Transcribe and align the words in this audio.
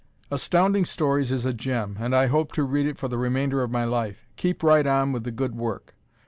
Astounding 0.31 0.85
Stories 0.85 1.31
is 1.31 1.45
a 1.45 1.53
gem, 1.53 1.97
and 1.99 2.15
I 2.15 2.25
hope 2.25 2.53
to 2.53 2.63
read 2.63 2.87
it 2.87 2.97
for 2.97 3.07
the 3.07 3.19
remainder 3.19 3.61
of 3.61 3.69
my 3.69 3.83
life. 3.85 4.25
Keep 4.35 4.63
right 4.63 4.87
on 4.87 5.11
with 5.11 5.25
the 5.25 5.31
good 5.31 5.53
work. 5.53 5.93